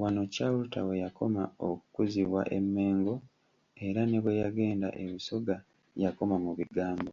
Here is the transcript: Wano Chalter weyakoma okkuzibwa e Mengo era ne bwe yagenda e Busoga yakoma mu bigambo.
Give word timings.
Wano 0.00 0.22
Chalter 0.34 0.84
weyakoma 0.90 1.44
okkuzibwa 1.68 2.40
e 2.58 2.58
Mengo 2.74 3.14
era 3.86 4.02
ne 4.06 4.18
bwe 4.22 4.38
yagenda 4.42 4.88
e 5.02 5.04
Busoga 5.10 5.56
yakoma 6.02 6.36
mu 6.44 6.52
bigambo. 6.58 7.12